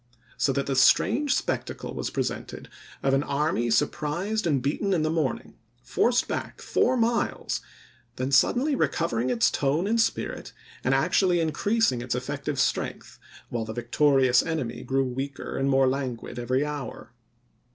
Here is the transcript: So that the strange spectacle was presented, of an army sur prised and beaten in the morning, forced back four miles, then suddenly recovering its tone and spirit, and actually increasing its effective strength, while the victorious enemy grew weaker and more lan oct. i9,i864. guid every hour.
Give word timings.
So 0.35 0.51
that 0.53 0.65
the 0.65 0.75
strange 0.75 1.35
spectacle 1.35 1.93
was 1.93 2.09
presented, 2.09 2.69
of 3.03 3.13
an 3.13 3.21
army 3.21 3.69
sur 3.69 3.85
prised 3.85 4.47
and 4.47 4.59
beaten 4.59 4.93
in 4.93 5.03
the 5.03 5.11
morning, 5.11 5.59
forced 5.83 6.27
back 6.27 6.59
four 6.59 6.97
miles, 6.97 7.61
then 8.15 8.31
suddenly 8.31 8.73
recovering 8.75 9.29
its 9.29 9.51
tone 9.51 9.85
and 9.85 10.01
spirit, 10.01 10.53
and 10.83 10.95
actually 10.95 11.39
increasing 11.39 12.01
its 12.01 12.15
effective 12.15 12.59
strength, 12.59 13.19
while 13.49 13.63
the 13.63 13.73
victorious 13.73 14.41
enemy 14.41 14.81
grew 14.81 15.05
weaker 15.05 15.55
and 15.55 15.69
more 15.69 15.85
lan 15.87 16.17
oct. 16.17 16.21
i9,i864. 16.21 16.25
guid 16.29 16.39
every 16.39 16.65
hour. 16.65 17.13